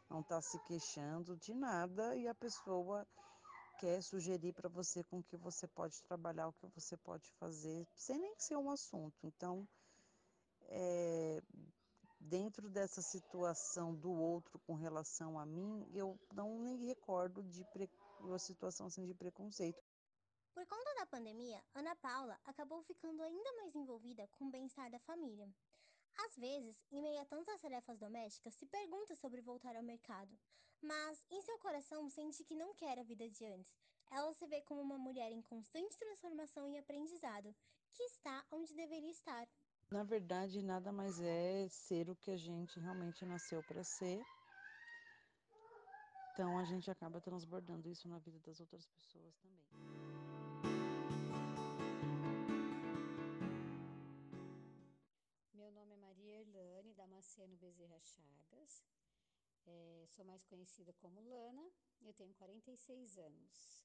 não 0.08 0.22
tá 0.22 0.40
se 0.40 0.58
queixando 0.66 1.36
de 1.36 1.54
nada 1.54 2.14
e 2.16 2.28
a 2.28 2.34
pessoa 2.34 3.06
quer 3.78 4.02
sugerir 4.02 4.52
para 4.52 4.68
você 4.68 5.04
com 5.04 5.22
que 5.22 5.36
você 5.36 5.66
pode 5.68 6.02
trabalhar, 6.02 6.48
o 6.48 6.52
que 6.52 6.66
você 6.74 6.96
pode 6.96 7.30
fazer, 7.38 7.86
sem 7.94 8.18
nem 8.18 8.34
ser 8.38 8.56
um 8.56 8.70
assunto. 8.70 9.16
Então, 9.24 9.66
é, 10.68 11.42
dentro 12.20 12.68
dessa 12.68 13.00
situação 13.00 13.94
do 13.94 14.10
outro 14.10 14.58
com 14.66 14.74
relação 14.74 15.38
a 15.38 15.46
mim, 15.46 15.86
eu 15.94 16.18
não 16.32 16.58
me 16.58 16.76
recordo 16.86 17.42
de 17.44 17.64
uma 18.20 18.38
situação 18.38 18.86
assim 18.86 19.04
de 19.04 19.14
preconceito. 19.14 19.82
Por 20.58 20.66
conta 20.66 20.92
da 20.96 21.06
pandemia, 21.06 21.62
Ana 21.72 21.94
Paula 21.94 22.36
acabou 22.44 22.82
ficando 22.82 23.22
ainda 23.22 23.52
mais 23.58 23.76
envolvida 23.76 24.26
com 24.32 24.46
o 24.46 24.50
bem-estar 24.50 24.90
da 24.90 24.98
família. 24.98 25.48
Às 26.26 26.36
vezes, 26.36 26.76
em 26.90 27.00
meio 27.00 27.20
a 27.20 27.24
tantas 27.26 27.60
tarefas 27.60 27.96
domésticas, 27.96 28.56
se 28.56 28.66
pergunta 28.66 29.14
sobre 29.14 29.40
voltar 29.40 29.76
ao 29.76 29.84
mercado, 29.84 30.36
mas 30.82 31.24
em 31.30 31.40
seu 31.42 31.56
coração 31.60 32.10
sente 32.10 32.42
que 32.42 32.56
não 32.56 32.74
quer 32.74 32.98
a 32.98 33.04
vida 33.04 33.30
de 33.30 33.46
antes. 33.46 33.72
Ela 34.10 34.34
se 34.34 34.48
vê 34.48 34.60
como 34.62 34.80
uma 34.80 34.98
mulher 34.98 35.30
em 35.30 35.42
constante 35.42 35.96
transformação 35.96 36.68
e 36.68 36.76
aprendizado, 36.76 37.54
que 37.92 38.02
está 38.02 38.44
onde 38.50 38.74
deveria 38.74 39.12
estar. 39.12 39.46
Na 39.92 40.02
verdade, 40.02 40.60
nada 40.60 40.90
mais 40.90 41.20
é 41.20 41.68
ser 41.68 42.10
o 42.10 42.16
que 42.16 42.32
a 42.32 42.36
gente 42.36 42.80
realmente 42.80 43.24
nasceu 43.24 43.62
para 43.62 43.84
ser. 43.84 44.20
Então 46.32 46.58
a 46.58 46.64
gente 46.64 46.90
acaba 46.90 47.20
transbordando 47.20 47.88
isso 47.88 48.08
na 48.08 48.18
vida 48.18 48.40
das 48.40 48.58
outras 48.58 48.84
pessoas 48.88 49.36
também. 49.36 50.27
Damasceno 57.18 57.56
Bezerra 57.56 57.98
Chagas. 57.98 58.86
É, 59.66 60.06
sou 60.06 60.24
mais 60.24 60.44
conhecida 60.44 60.92
como 61.00 61.20
Lana. 61.20 61.68
Eu 62.00 62.14
tenho 62.14 62.32
46 62.34 63.18
anos. 63.18 63.82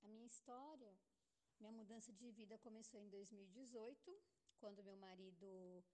A 0.00 0.08
minha 0.08 0.24
história, 0.26 0.96
minha 1.60 1.72
mudança 1.72 2.10
de 2.10 2.30
vida 2.30 2.56
começou 2.56 2.98
em 2.98 3.08
2018, 3.10 4.18
quando 4.58 4.82
meu 4.82 4.96
marido 4.96 5.84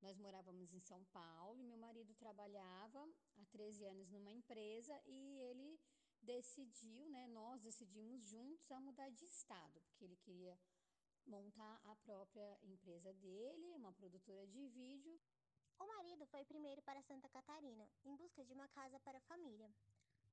nós 0.00 0.16
morávamos 0.16 0.72
em 0.72 0.80
São 0.80 1.04
Paulo 1.12 1.60
e 1.60 1.64
meu 1.64 1.76
marido 1.76 2.14
trabalhava 2.14 3.06
há 3.36 3.44
13 3.44 3.84
anos 3.84 4.08
numa 4.10 4.32
empresa 4.32 4.98
e 5.04 5.40
ele 5.40 5.78
decidiu, 6.22 7.06
né, 7.10 7.26
nós 7.26 7.60
decidimos 7.60 8.22
juntos 8.22 8.70
a 8.70 8.80
mudar 8.80 9.10
de 9.10 9.26
estado, 9.26 9.78
porque 9.82 10.06
ele 10.06 10.16
queria 10.16 10.58
montar 11.26 11.78
a 11.84 11.94
própria 11.96 12.58
empresa 12.62 13.12
dele, 13.12 13.74
uma 13.74 13.92
produtora 13.92 14.46
de 14.46 14.66
vídeo. 14.68 15.20
O 15.78 15.86
marido 15.86 16.26
foi 16.26 16.44
primeiro 16.44 16.82
para 16.82 17.02
Santa 17.02 17.28
Catarina, 17.28 17.88
em 18.04 18.16
busca 18.16 18.44
de 18.44 18.52
uma 18.52 18.66
casa 18.68 18.98
para 19.00 19.18
a 19.18 19.22
família. 19.22 19.70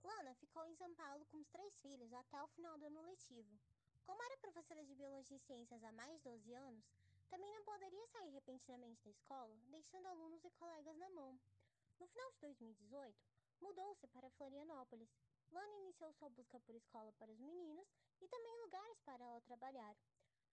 Lana 0.03 0.33
ficou 0.35 0.65
em 0.65 0.75
São 0.75 0.93
Paulo 0.95 1.25
com 1.25 1.37
os 1.37 1.47
três 1.49 1.75
filhos 1.77 2.11
até 2.13 2.41
o 2.41 2.47
final 2.47 2.77
do 2.77 2.85
ano 2.85 3.01
letivo. 3.01 3.59
Como 4.05 4.23
era 4.23 4.37
professora 4.37 4.83
de 4.83 4.95
Biologia 4.95 5.37
e 5.37 5.39
Ciências 5.39 5.83
há 5.83 5.91
mais 5.91 6.13
de 6.17 6.23
12 6.23 6.53
anos, 6.53 6.85
também 7.29 7.51
não 7.53 7.63
poderia 7.63 8.07
sair 8.07 8.31
repentinamente 8.31 9.03
da 9.03 9.11
escola, 9.11 9.55
deixando 9.67 10.07
alunos 10.07 10.43
e 10.43 10.49
colegas 10.51 10.97
na 10.97 11.09
mão. 11.09 11.39
No 11.99 12.07
final 12.07 12.31
de 12.31 12.39
2018, 12.39 13.15
mudou-se 13.61 14.07
para 14.07 14.29
Florianópolis. 14.31 15.09
Lana 15.51 15.77
iniciou 15.77 16.11
sua 16.13 16.29
busca 16.29 16.59
por 16.59 16.75
escola 16.75 17.13
para 17.13 17.31
os 17.31 17.39
meninos 17.39 17.87
e 18.21 18.27
também 18.27 18.61
lugares 18.61 18.99
para 19.01 19.23
ela 19.23 19.41
trabalhar. 19.41 19.95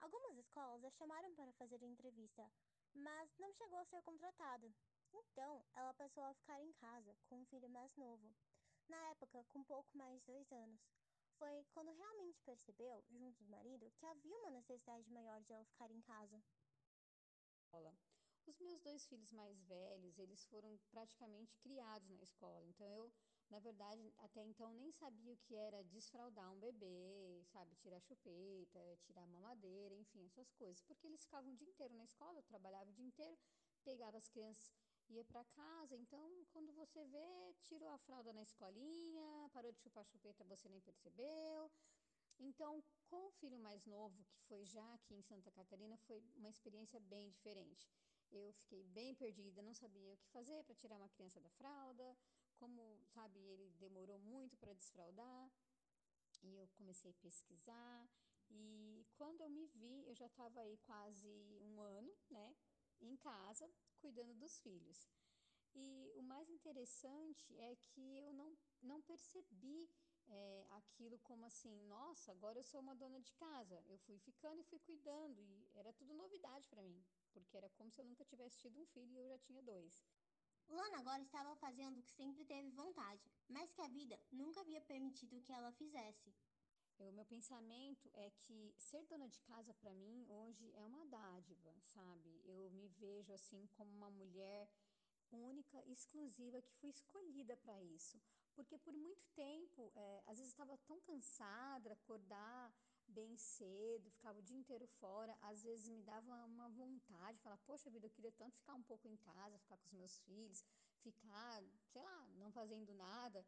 Algumas 0.00 0.36
escolas 0.36 0.84
a 0.84 0.90
chamaram 0.90 1.34
para 1.34 1.52
fazer 1.52 1.82
entrevista, 1.82 2.50
mas 2.94 3.36
não 3.38 3.52
chegou 3.52 3.78
a 3.78 3.84
ser 3.84 4.02
contratada. 4.02 4.72
Então, 5.12 5.64
ela 5.74 5.92
passou 5.94 6.24
a 6.24 6.34
ficar 6.34 6.60
em 6.60 6.72
casa 6.74 7.16
com 7.26 7.40
um 7.40 7.46
filho 7.46 7.68
mais 7.68 7.94
novo. 7.96 8.34
Na 8.88 8.98
época, 9.10 9.44
com 9.48 9.64
pouco 9.64 9.96
mais 9.96 10.20
de 10.20 10.26
dois 10.26 10.50
anos. 10.52 10.80
Foi 11.38 11.64
quando 11.72 11.90
realmente 11.92 12.40
percebeu, 12.42 13.04
junto 13.10 13.42
do 13.42 13.50
marido, 13.50 13.90
que 13.92 14.06
havia 14.06 14.38
uma 14.38 14.50
necessidade 14.50 15.10
maior 15.10 15.40
de 15.42 15.52
ela 15.52 15.64
ficar 15.64 15.90
em 15.90 16.00
casa. 16.02 16.42
Os 18.46 18.58
meus 18.60 18.80
dois 18.80 19.06
filhos 19.06 19.32
mais 19.32 19.58
velhos, 19.62 20.18
eles 20.18 20.44
foram 20.46 20.78
praticamente 20.90 21.56
criados 21.58 22.10
na 22.10 22.22
escola. 22.22 22.66
Então 22.66 22.86
eu, 22.90 23.12
na 23.50 23.58
verdade, 23.58 24.12
até 24.18 24.42
então 24.42 24.72
nem 24.74 24.90
sabia 24.92 25.34
o 25.34 25.36
que 25.38 25.54
era 25.54 25.82
desfraldar 25.84 26.50
um 26.50 26.58
bebê, 26.58 27.42
sabe, 27.52 27.74
tirar 27.76 28.00
chupeta, 28.00 28.98
tirar 29.02 29.26
mamadeira, 29.26 29.94
enfim, 29.94 30.24
essas 30.26 30.50
coisas, 30.52 30.82
porque 30.82 31.06
eles 31.06 31.22
ficavam 31.22 31.52
o 31.52 31.56
dia 31.56 31.68
inteiro 31.68 31.94
na 31.94 32.04
escola, 32.04 32.38
eu 32.38 32.42
trabalhava 32.44 32.90
o 32.90 32.92
dia 32.94 33.06
inteiro, 33.06 33.38
pegava 33.84 34.16
as 34.16 34.28
crianças 34.28 34.72
ia 35.08 35.24
para 35.24 35.44
casa. 35.44 35.96
Então, 35.96 36.46
quando 36.50 36.72
você 36.72 37.04
vê, 37.06 37.54
tirou 37.64 37.88
a 37.90 37.98
fralda 37.98 38.32
na 38.32 38.42
escolinha, 38.42 39.50
parou 39.52 39.72
de 39.72 39.80
chupar 39.80 40.04
chupeta, 40.04 40.44
você 40.44 40.68
nem 40.68 40.80
percebeu. 40.80 41.70
Então, 42.38 42.82
com 43.08 43.28
o 43.28 43.30
filho 43.32 43.58
mais 43.58 43.84
novo, 43.84 44.24
que 44.24 44.40
foi 44.48 44.64
já 44.64 44.94
aqui 44.94 45.14
em 45.14 45.22
Santa 45.22 45.50
Catarina, 45.50 45.96
foi 45.98 46.20
uma 46.34 46.48
experiência 46.48 46.98
bem 47.00 47.30
diferente. 47.30 47.88
Eu 48.30 48.52
fiquei 48.54 48.82
bem 48.84 49.14
perdida, 49.14 49.62
não 49.62 49.74
sabia 49.74 50.14
o 50.14 50.16
que 50.16 50.28
fazer 50.28 50.64
para 50.64 50.74
tirar 50.74 50.96
uma 50.96 51.08
criança 51.10 51.40
da 51.40 51.50
fralda, 51.50 52.16
como, 52.62 53.00
sabe, 53.14 53.40
ele 53.40 53.68
demorou 53.80 54.18
muito 54.20 54.56
para 54.56 54.72
desfraldar. 54.72 55.50
E 56.44 56.54
eu 56.56 56.68
comecei 56.78 57.10
a 57.10 57.14
pesquisar. 57.14 58.08
E 58.48 59.04
quando 59.16 59.40
eu 59.40 59.50
me 59.50 59.66
vi, 59.66 60.06
eu 60.06 60.14
já 60.14 60.26
estava 60.26 60.60
aí 60.60 60.76
quase 60.78 61.28
um 61.60 61.80
ano, 61.80 62.12
né, 62.30 62.54
em 63.00 63.16
casa, 63.16 63.68
cuidando 63.98 64.34
dos 64.34 64.60
filhos. 64.60 65.10
E 65.74 66.12
o 66.14 66.22
mais 66.22 66.48
interessante 66.50 67.56
é 67.56 67.74
que 67.76 68.18
eu 68.18 68.32
não, 68.32 68.56
não 68.82 69.00
percebi 69.00 69.88
é, 70.28 70.66
aquilo 70.70 71.18
como 71.20 71.46
assim, 71.46 71.80
nossa, 71.86 72.30
agora 72.30 72.58
eu 72.58 72.64
sou 72.64 72.80
uma 72.80 72.94
dona 72.94 73.20
de 73.20 73.32
casa. 73.32 73.82
Eu 73.88 73.98
fui 73.98 74.18
ficando 74.18 74.60
e 74.60 74.64
fui 74.64 74.78
cuidando, 74.80 75.40
e 75.42 75.68
era 75.74 75.92
tudo 75.94 76.14
novidade 76.14 76.68
para 76.68 76.82
mim, 76.82 77.02
porque 77.32 77.56
era 77.56 77.70
como 77.70 77.90
se 77.90 78.00
eu 78.00 78.04
nunca 78.04 78.24
tivesse 78.24 78.58
tido 78.58 78.78
um 78.78 78.86
filho 78.86 79.12
e 79.12 79.18
eu 79.18 79.28
já 79.28 79.38
tinha 79.38 79.62
dois. 79.62 80.04
Lana 80.72 80.98
agora 81.00 81.22
estava 81.22 81.54
fazendo 81.56 81.98
o 81.98 82.02
que 82.02 82.10
sempre 82.10 82.46
teve 82.46 82.70
vontade, 82.70 83.30
mas 83.46 83.70
que 83.72 83.82
a 83.82 83.88
vida 83.88 84.18
nunca 84.30 84.62
havia 84.62 84.80
permitido 84.80 85.42
que 85.42 85.52
ela 85.52 85.70
fizesse. 85.72 86.32
O 86.98 87.12
meu 87.12 87.26
pensamento 87.26 88.08
é 88.14 88.30
que 88.30 88.74
ser 88.78 89.04
dona 89.06 89.28
de 89.28 89.38
casa 89.40 89.74
para 89.74 89.94
mim 89.94 90.24
hoje 90.28 90.72
é 90.74 90.84
uma 90.84 91.04
dádiva, 91.06 91.74
sabe? 91.92 92.40
Eu 92.44 92.70
me 92.70 92.88
vejo 92.88 93.32
assim 93.34 93.66
como 93.76 93.90
uma 93.90 94.10
mulher 94.10 94.66
única, 95.30 95.82
exclusiva, 95.86 96.62
que 96.62 96.72
foi 96.76 96.88
escolhida 96.90 97.54
para 97.58 97.82
isso. 97.82 98.18
Porque 98.54 98.78
por 98.78 98.94
muito 98.94 99.26
tempo, 99.34 99.92
é, 99.94 100.22
às 100.26 100.38
vezes 100.38 100.52
estava 100.52 100.76
tão 100.78 101.00
cansada, 101.00 101.92
acordar 101.92 102.72
bem 103.18 103.36
cedo, 103.36 104.10
ficava 104.10 104.38
o 104.38 104.42
dia 104.42 104.56
inteiro 104.56 104.86
fora, 105.00 105.36
às 105.50 105.62
vezes 105.62 105.88
me 105.88 106.02
dava 106.02 106.32
uma 106.46 106.68
vontade, 106.68 107.42
falar, 107.44 107.58
poxa 107.58 107.90
vida, 107.90 108.06
eu 108.06 108.10
queria 108.16 108.32
tanto 108.32 108.56
ficar 108.56 108.74
um 108.74 108.82
pouco 108.82 109.06
em 109.08 109.16
casa, 109.16 109.58
ficar 109.58 109.76
com 109.76 109.86
os 109.86 109.92
meus 109.92 110.18
filhos, 110.20 110.64
ficar, 111.06 111.62
sei 111.92 112.02
lá, 112.02 112.20
não 112.42 112.50
fazendo 112.50 112.92
nada, 112.94 113.44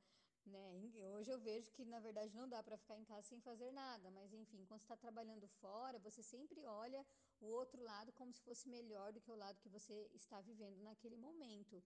né? 0.46 0.66
Hoje 1.14 1.30
eu 1.30 1.38
vejo 1.38 1.70
que 1.72 1.84
na 1.84 2.00
verdade 2.00 2.36
não 2.36 2.48
dá 2.48 2.62
para 2.62 2.76
ficar 2.76 2.96
em 2.98 3.04
casa 3.04 3.22
sem 3.22 3.40
fazer 3.40 3.70
nada, 3.72 4.10
mas 4.10 4.32
enfim, 4.32 4.64
quando 4.66 4.82
está 4.82 4.96
trabalhando 4.96 5.48
fora, 5.60 5.98
você 5.98 6.22
sempre 6.22 6.64
olha 6.66 7.04
o 7.40 7.46
outro 7.46 7.82
lado 7.82 8.12
como 8.12 8.32
se 8.32 8.42
fosse 8.42 8.68
melhor 8.68 9.12
do 9.12 9.20
que 9.20 9.30
o 9.30 9.36
lado 9.36 9.60
que 9.60 9.68
você 9.68 10.10
está 10.12 10.40
vivendo 10.42 10.82
naquele 10.82 11.16
momento. 11.16 11.82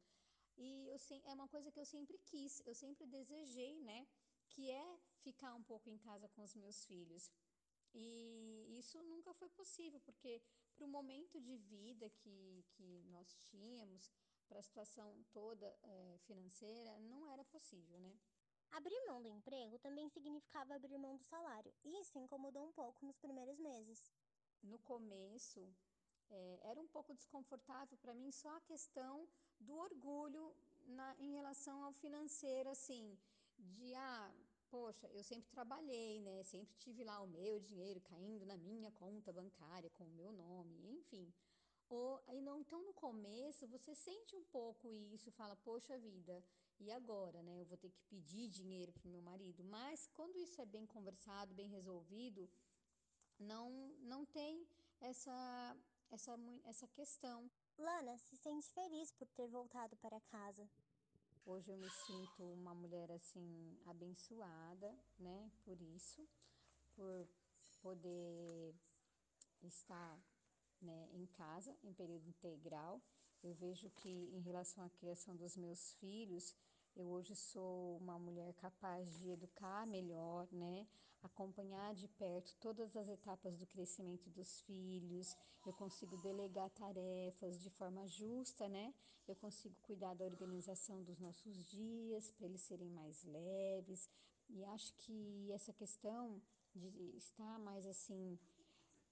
E 0.57 0.89
eu, 0.89 0.99
é 1.25 1.33
uma 1.33 1.47
coisa 1.47 1.71
que 1.71 1.79
eu 1.79 1.85
sempre 1.85 2.19
quis, 2.19 2.61
eu 2.67 2.75
sempre 2.75 3.07
desejei, 3.07 3.81
né? 3.83 4.07
Que 4.49 4.71
é 4.71 4.99
ficar 5.23 5.55
um 5.55 5.63
pouco 5.63 5.89
em 5.89 5.97
casa 5.99 6.29
com 6.29 6.43
os 6.43 6.55
meus 6.55 6.85
filhos. 6.85 7.31
E 7.95 8.79
isso 8.79 9.03
nunca 9.03 9.33
foi 9.35 9.49
possível, 9.51 10.01
porque 10.01 10.43
para 10.77 10.85
o 10.85 10.89
momento 10.89 11.41
de 11.41 11.57
vida 11.57 12.09
que, 12.11 12.65
que 12.73 13.03
nós 13.07 13.35
tínhamos, 13.51 14.13
para 14.49 14.61
a 14.61 14.63
situação 14.63 15.25
toda 15.33 15.67
é, 15.83 16.19
financeira, 16.27 16.99
não 17.01 17.27
era 17.27 17.45
possível, 17.45 17.99
né? 18.01 18.19
Abrir 18.71 19.01
mão 19.07 19.23
do 19.23 19.29
emprego 19.29 19.79
também 19.79 20.09
significava 20.09 20.75
abrir 20.75 20.99
mão 20.99 21.17
do 21.17 21.25
salário, 21.25 21.73
e 21.85 22.01
isso 22.01 22.19
incomodou 22.19 22.67
um 22.67 22.73
pouco 22.73 23.05
nos 23.05 23.19
primeiros 23.19 23.59
meses. 23.59 24.13
No 24.63 24.79
começo, 24.81 25.67
é, 26.31 26.61
era 26.63 26.81
um 26.81 26.87
pouco 26.89 27.15
desconfortável 27.15 27.97
para 27.99 28.15
mim 28.15 28.31
só 28.31 28.51
a 28.57 28.61
questão 28.61 29.27
do 29.59 29.75
orgulho 29.75 30.55
na, 30.87 31.17
em 31.19 31.33
relação 31.33 31.83
ao 31.83 31.93
financeiro, 31.93 32.69
assim, 32.71 33.19
de 33.59 33.95
ah, 33.95 34.35
poxa, 34.71 35.09
eu 35.13 35.23
sempre 35.23 35.51
trabalhei, 35.51 36.21
né? 36.21 36.43
Sempre 36.45 36.75
tive 36.77 37.05
lá 37.05 37.21
o 37.21 37.27
meu 37.27 37.61
dinheiro 37.61 38.01
caindo 38.01 38.45
na 38.47 38.57
minha 38.57 38.91
conta 38.93 39.33
bancária 39.33 39.91
com 39.91 40.05
o 40.05 40.17
meu 40.21 40.33
nome, 40.33 40.77
enfim. 40.99 41.33
Ou, 41.89 42.21
aí 42.27 42.41
não, 42.41 42.61
então 42.61 42.83
no 42.83 42.93
começo 42.93 43.67
você 43.67 43.95
sente 43.95 44.37
um 44.37 44.45
pouco 44.45 44.93
isso, 44.93 45.31
fala, 45.33 45.57
poxa 45.57 45.99
vida, 45.99 46.45
e 46.79 46.91
agora, 46.91 47.43
né? 47.43 47.61
Eu 47.61 47.67
vou 47.67 47.77
ter 47.77 47.91
que 47.91 48.03
pedir 48.09 48.49
dinheiro 48.49 48.93
para 48.93 49.07
o 49.09 49.11
meu 49.11 49.23
marido. 49.23 49.65
Mas 49.65 50.07
quando 50.15 50.37
isso 50.37 50.61
é 50.61 50.67
bem 50.67 50.87
conversado, 50.87 51.55
bem 51.55 51.69
resolvido, 51.69 52.49
não, 53.39 53.71
não 54.01 54.25
tem 54.25 54.67
essa, 55.01 55.77
essa, 56.11 56.39
essa 56.65 56.87
questão. 56.89 57.51
Lana 57.77 58.17
se 58.19 58.37
sente 58.37 58.71
feliz 58.71 59.11
por 59.13 59.29
ter 59.29 59.49
voltado 59.49 59.97
para 59.97 60.21
casa. 60.21 60.69
Hoje 61.51 61.71
eu 61.71 61.79
me 61.79 61.89
sinto 61.89 62.43
uma 62.43 62.75
mulher 62.75 63.11
assim 63.11 63.75
abençoada, 63.87 64.95
né? 65.19 65.51
Por 65.65 65.81
isso, 65.81 66.29
por 66.95 67.27
poder 67.81 68.75
estar 69.63 70.23
né, 70.83 71.09
em 71.15 71.25
casa 71.25 71.75
em 71.83 71.95
período 71.95 72.29
integral. 72.29 73.01
Eu 73.43 73.55
vejo 73.55 73.89
que 73.89 74.11
em 74.11 74.41
relação 74.41 74.85
à 74.85 74.91
criação 74.91 75.35
dos 75.37 75.57
meus 75.57 75.95
filhos, 75.95 76.55
eu 76.99 77.07
hoje 77.07 77.35
sou 77.37 77.97
uma 77.99 78.19
mulher 78.19 78.53
capaz 78.55 79.17
de 79.19 79.31
educar 79.31 79.87
melhor, 79.87 80.49
né? 80.51 80.85
Acompanhar 81.23 81.95
de 81.95 82.09
perto 82.09 82.57
todas 82.61 82.97
as 82.97 83.09
etapas 83.09 83.57
do 83.57 83.67
crescimento 83.67 84.29
dos 84.31 84.61
filhos. 84.63 85.37
Eu 85.65 85.73
consigo 85.73 86.17
delegar 86.17 86.69
tarefas 86.71 87.61
de 87.61 87.71
forma 87.71 88.07
justa, 88.09 88.69
né? 88.69 88.93
Eu 89.29 89.37
consigo 89.37 89.77
cuidar 89.83 90.15
da 90.15 90.25
organização 90.25 91.03
dos 91.05 91.21
nossos 91.21 91.65
dias 91.67 92.33
para 92.33 92.47
eles 92.47 92.63
serem 92.63 92.91
mais 92.91 93.23
leves. 93.25 94.11
E 94.49 94.65
acho 94.65 94.93
que 94.95 95.53
essa 95.53 95.73
questão 95.73 96.43
de 96.75 96.89
estar 97.17 97.59
mais 97.61 97.87
assim 97.87 98.39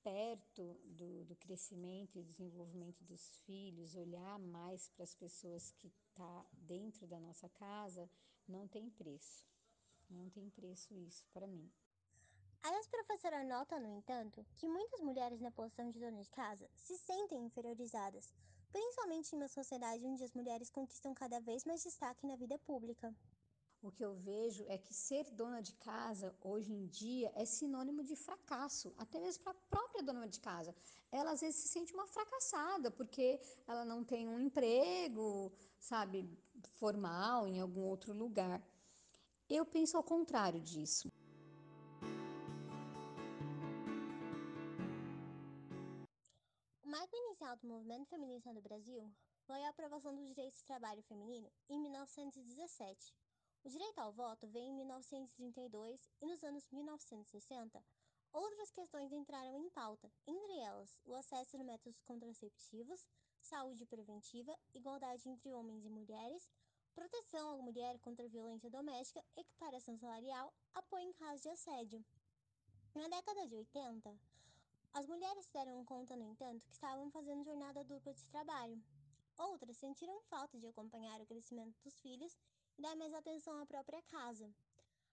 perto 0.07 0.79
do, 0.85 1.25
do 1.25 1.35
crescimento 1.35 2.17
e 2.17 2.23
desenvolvimento 2.23 3.03
dos 3.03 3.39
filhos, 3.39 3.97
olhar 3.97 4.39
mais 4.39 4.89
para 4.91 5.03
as 5.03 5.17
pessoas 5.17 5.73
que 5.73 5.93
tá 6.15 6.47
dentro 6.53 7.09
da 7.09 7.19
nossa 7.19 7.49
casa, 7.49 8.09
não 8.47 8.69
tem 8.69 8.89
preço. 8.89 9.45
Não 10.09 10.31
tem 10.31 10.49
preço 10.49 10.95
isso 10.95 11.27
para 11.33 11.49
mim. 11.49 11.69
A 12.63 12.73
ex-professora 12.77 13.43
nota, 13.43 13.81
no 13.81 13.89
entanto, 13.89 14.47
que 14.55 14.69
muitas 14.69 15.01
mulheres 15.01 15.41
na 15.41 15.51
posição 15.51 15.91
de 15.91 15.99
dona 15.99 16.23
de 16.23 16.31
casa 16.31 16.71
se 16.77 16.97
sentem 16.99 17.45
inferiorizadas, 17.45 18.33
principalmente 18.71 19.33
em 19.33 19.39
uma 19.39 19.49
sociedade 19.49 20.07
onde 20.07 20.23
as 20.23 20.33
mulheres 20.35 20.71
conquistam 20.71 21.15
cada 21.15 21.41
vez 21.41 21.65
mais 21.65 21.83
destaque 21.83 22.25
na 22.25 22.37
vida 22.37 22.57
pública. 22.61 23.13
O 23.83 23.93
que 23.93 24.05
eu 24.05 24.15
vejo 24.15 24.65
é 24.69 24.79
que 24.79 24.93
ser 24.93 25.31
dona 25.31 25.61
de 25.61 25.73
casa 25.75 26.35
hoje 26.43 26.73
em 26.73 26.87
dia 26.87 27.31
é 27.35 27.45
sinônimo 27.45 28.03
de 28.03 28.17
fracasso, 28.17 28.95
até 28.97 29.21
mesmo 29.21 29.45
para 29.45 29.53
a 29.53 29.63
própria 29.71 30.03
dona 30.03 30.27
de 30.27 30.41
casa. 30.41 30.75
Ela 31.13 31.33
às 31.33 31.41
vezes 31.41 31.61
se 31.61 31.69
sente 31.69 31.93
uma 31.93 32.07
fracassada 32.07 32.91
porque 32.91 33.41
ela 33.67 33.85
não 33.85 34.03
tem 34.03 34.27
um 34.29 34.41
emprego, 34.41 35.53
sabe, 35.79 36.29
formal 36.81 37.47
em 37.47 37.61
algum 37.61 37.83
outro 37.83 38.13
lugar. 38.13 38.61
Eu 39.49 39.65
penso 39.65 39.97
ao 39.97 40.03
contrário 40.03 40.61
disso. 40.61 41.09
O 46.83 46.89
marco 46.89 47.15
inicial 47.15 47.57
do 47.57 47.69
movimento 47.69 48.09
feminista 48.09 48.53
no 48.53 48.63
Brasil 48.63 49.09
foi 49.47 49.63
a 49.65 49.69
aprovação 49.69 50.17
dos 50.17 50.27
direitos 50.27 50.61
do 50.63 50.67
trabalho 50.67 51.03
feminino 51.03 51.49
em 51.69 51.79
1917. 51.79 53.15
O 53.67 53.69
direito 53.69 53.99
ao 53.99 54.13
voto 54.13 54.47
veio 54.47 54.69
em 54.69 54.77
1932 54.77 56.09
e 56.23 56.27
nos 56.27 56.41
anos 56.45 56.65
1960, 56.71 57.85
outras 58.33 58.71
questões 58.71 59.11
entraram 59.11 59.57
em 59.57 59.69
pauta, 59.71 60.09
entre 60.25 60.57
elas 60.61 60.97
o 61.05 61.17
acesso 61.17 61.57
a 61.57 61.65
métodos 61.65 62.01
contraceptivos, 62.03 63.05
saúde 63.41 63.85
preventiva, 63.85 64.57
igualdade 64.73 65.29
entre 65.29 65.53
homens 65.53 65.85
e 65.85 65.91
mulheres, 65.91 66.49
proteção 66.95 67.55
à 67.55 67.57
mulher 67.57 67.99
contra 67.99 68.29
violência 68.29 68.71
doméstica, 68.71 69.21
equiparação 69.37 69.99
salarial, 69.99 70.55
apoio 70.73 71.09
em 71.09 71.13
caso 71.15 71.43
de 71.43 71.49
assédio. 71.49 72.05
Na 72.95 73.09
década 73.09 73.49
de 73.49 73.57
80, 73.57 74.17
as 74.95 75.09
mulheres 75.09 75.45
se 75.45 75.53
deram 75.53 75.85
conta, 75.85 76.15
no 76.15 76.23
entanto, 76.23 76.65
que 76.69 76.73
estavam 76.73 77.11
fazendo 77.11 77.43
jornada 77.43 77.83
dupla 77.83 78.15
de 78.15 78.29
trabalho. 78.29 78.81
Outras 79.37 79.77
sentiram 79.77 80.21
falta 80.31 80.57
de 80.57 80.69
acompanhar 80.69 81.21
o 81.21 81.27
crescimento 81.27 81.77
dos 81.83 81.99
filhos 81.99 82.39
dar 82.79 82.95
mais 82.97 83.13
atenção 83.15 83.59
à 83.61 83.67
própria 83.67 84.03
casa. 84.03 84.53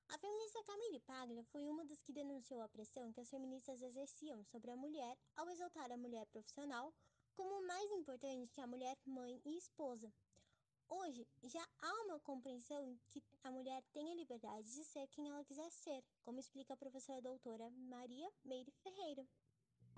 A 0.09 0.17
feminista 0.17 0.63
Camille 0.63 0.99
Paglia 0.99 1.43
foi 1.45 1.67
uma 1.67 1.85
das 1.85 2.01
que 2.01 2.13
denunciou 2.13 2.61
a 2.61 2.69
pressão 2.69 3.11
que 3.11 3.21
as 3.21 3.29
feministas 3.29 3.81
exerciam 3.81 4.43
sobre 4.43 4.69
a 4.71 4.75
mulher 4.75 5.17
ao 5.35 5.49
exaltar 5.49 5.91
a 5.91 5.97
mulher 5.97 6.25
profissional 6.27 6.93
como 7.33 7.65
mais 7.65 7.91
importante 7.91 8.53
que 8.53 8.61
a 8.61 8.67
mulher 8.67 8.95
mãe 9.05 9.41
e 9.45 9.57
esposa. 9.57 10.13
Hoje, 10.89 11.25
já 11.43 11.67
há 11.81 12.03
uma 12.03 12.19
compreensão 12.19 12.99
que 13.09 13.23
a 13.43 13.49
mulher 13.49 13.81
tem 13.91 14.11
a 14.11 14.15
liberdade 14.15 14.71
de 14.75 14.83
ser 14.83 15.07
quem 15.07 15.29
ela 15.29 15.43
quiser 15.43 15.69
ser, 15.71 16.03
como 16.21 16.39
explica 16.39 16.73
a 16.73 16.77
professora 16.77 17.21
doutora 17.21 17.69
Maria 17.71 18.29
Meire 18.43 18.71
Ferreira. 18.83 19.25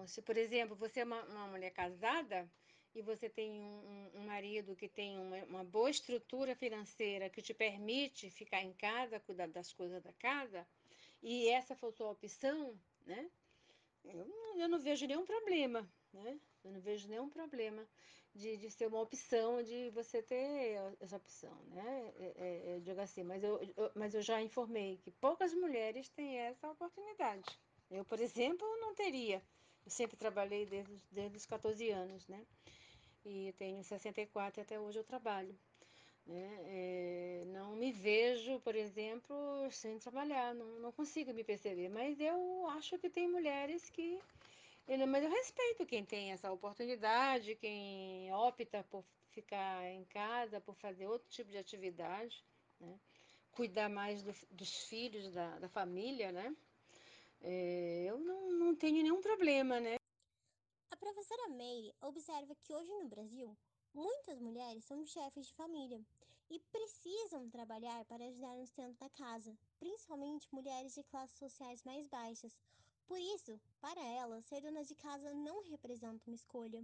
Se, 0.08 0.22
por 0.22 0.38
exemplo, 0.38 0.76
você 0.76 1.02
é 1.02 1.04
uma, 1.04 1.24
uma 1.26 1.48
mulher 1.48 1.72
casada, 1.72 2.50
e 2.96 3.01
você 3.01 3.29
tem 3.29 3.60
um, 3.62 4.12
um 4.16 4.25
marido 4.25 4.75
que 4.75 4.88
tem 4.88 5.18
uma, 5.20 5.38
uma, 5.46 5.64
boa 5.64 5.90
estrutura 5.90 6.55
financeira 6.55 7.29
que 7.29 7.42
te 7.42 7.53
permite 7.53 8.29
ficar 8.31 8.62
em 8.62 8.74
casa, 8.74 9.20
cuidar 9.20 9.48
das 9.50 9.74
coisas 9.74 10.01
da 10.01 10.14
casa, 10.14 10.66
e 11.22 11.50
essa 11.50 11.75
for 11.75 11.92
sua 11.92 12.12
opção, 12.12 12.79
né? 13.05 13.29
Eu, 14.05 14.27
eu 14.58 14.70
não 14.70 14.79
vejo 14.79 15.05
nenhum 15.05 15.25
problema, 15.25 15.88
né? 16.14 16.40
Eu 16.64 16.72
não 16.72 16.79
vejo 16.79 17.08
nenhum 17.10 17.29
problema 17.29 17.86
de, 18.34 18.58
de 18.58 18.70
ser 18.70 18.88
uma 18.88 19.01
opção 19.01 19.64
de 19.64 19.90
você 19.92 20.22
ter 20.22 20.77
essa 21.00 21.18
opção, 21.18 21.55
né? 21.72 22.14
É, 22.18 22.34
é, 22.38 22.75
eu 22.75 22.81
digo 22.81 23.00
assim, 23.01 23.24
mas 23.24 23.44
eu, 23.44 23.62
eu, 23.75 23.92
mas 23.96 24.14
eu 24.14 24.22
já 24.22 24.42
informei 24.42 24.98
que 24.98 25.12
poucas 25.12 25.53
mulheres 25.53 26.10
têm 26.10 26.38
essa 26.38 26.70
oportunidade. 26.70 27.46
Eu, 27.90 28.03
por 28.05 28.20
exemplo, 28.20 28.66
não 28.79 28.94
teria. 28.94 29.42
Eu 29.86 29.92
sempre 29.92 30.18
trabalhei 30.18 30.66
desde, 30.66 31.00
desde 31.12 31.38
os 31.38 31.46
14 31.46 31.90
anos, 31.92 32.27
né? 32.27 32.46
E 33.25 33.53
tenho 33.53 33.83
64 33.83 34.59
e 34.59 34.61
até 34.61 34.79
hoje 34.79 35.00
eu 35.00 35.03
trabalho. 35.03 35.57
Né? 36.25 36.59
É, 36.66 37.44
não 37.48 37.75
me 37.75 37.92
vejo, 37.92 38.59
por 38.61 38.75
exemplo, 38.75 39.35
sem 39.72 40.00
trabalhar, 40.00 40.55
não, 40.55 40.79
não 40.79 40.92
consigo 40.92 41.33
me 41.33 41.44
perceber, 41.44 41.90
mas 41.90 42.20
eu 42.20 42.68
acho 42.70 42.98
que 42.98 43.09
tem 43.09 43.27
mulheres 43.27 43.90
que. 43.90 44.20
Mas 45.07 45.24
eu 45.24 45.31
respeito 45.31 45.85
quem 45.85 46.05
tem 46.05 46.31
essa 46.31 46.51
oportunidade, 46.51 47.55
quem 47.55 48.31
opta 48.33 48.83
por 48.83 49.03
ficar 49.31 49.83
em 49.88 50.03
casa, 50.05 50.61
por 50.61 50.75
fazer 50.75 51.07
outro 51.07 51.27
tipo 51.29 51.50
de 51.50 51.57
atividade, 51.57 52.44
né? 52.79 53.00
cuidar 53.51 53.90
mais 53.90 54.22
do, 54.22 54.33
dos 54.51 54.83
filhos, 54.83 55.31
da, 55.31 55.57
da 55.59 55.70
família, 55.70 56.31
né? 56.31 56.55
É, 57.42 58.05
eu 58.07 58.20
não, 58.20 58.51
não 58.51 58.75
tenho 58.75 59.01
nenhum 59.01 59.22
problema, 59.22 59.79
né? 59.79 59.98
Professora 61.05 61.50
Meire 61.50 61.94
observa 62.01 62.55
que 62.55 62.74
hoje 62.74 62.89
no 62.89 63.07
Brasil, 63.07 63.55
muitas 63.94 64.39
mulheres 64.39 64.83
são 64.85 65.05
chefes 65.05 65.46
de 65.46 65.53
família 65.53 66.03
e 66.50 66.59
precisam 66.72 67.48
trabalhar 67.48 68.03
para 68.05 68.25
ajudar 68.25 68.55
no 68.55 68.65
sustento 68.65 68.98
da 68.98 69.07
casa, 69.11 69.55
principalmente 69.77 70.51
mulheres 70.51 70.96
de 70.96 71.03
classes 71.03 71.37
sociais 71.37 71.83
mais 71.83 72.07
baixas. 72.07 72.57
Por 73.05 73.20
isso, 73.20 73.61
para 73.79 74.01
elas, 74.03 74.46
ser 74.46 74.61
dona 74.61 74.83
de 74.83 74.96
casa 74.96 75.31
não 75.31 75.61
representa 75.70 76.24
uma 76.25 76.35
escolha. 76.35 76.83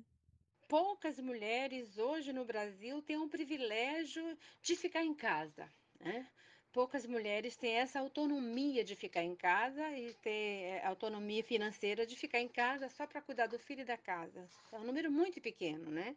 Poucas 0.68 1.18
mulheres 1.18 1.98
hoje 1.98 2.32
no 2.32 2.46
Brasil 2.46 3.02
têm 3.02 3.18
o 3.18 3.28
privilégio 3.28 4.38
de 4.62 4.76
ficar 4.76 5.04
em 5.04 5.16
casa. 5.16 5.68
Né? 6.00 6.32
Poucas 6.72 7.06
mulheres 7.06 7.56
têm 7.56 7.74
essa 7.74 8.00
autonomia 8.00 8.84
de 8.84 8.96
ficar 8.96 9.24
em 9.24 9.36
casa 9.36 9.88
e 9.98 10.14
ter 10.16 10.30
eh, 10.30 10.82
autonomia 10.86 11.44
financeira 11.44 12.06
de 12.06 12.16
ficar 12.16 12.40
em 12.40 12.48
casa 12.48 12.90
só 12.90 13.06
para 13.06 13.22
cuidar 13.22 13.48
do 13.48 13.60
filho 13.60 13.82
e 13.82 13.86
da 13.86 13.98
casa. 13.98 14.48
É 14.72 14.78
um 14.78 14.84
número 14.84 15.12
muito 15.12 15.42
pequeno, 15.42 15.92
né? 15.92 16.16